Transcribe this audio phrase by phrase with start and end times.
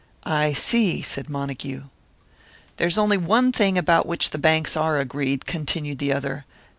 [0.25, 1.83] "I see," said Montague.
[2.77, 6.43] "There's only one thing about which the banks are agreed," continued the other.